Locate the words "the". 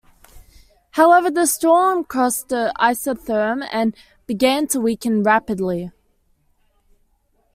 1.29-1.45, 2.49-2.73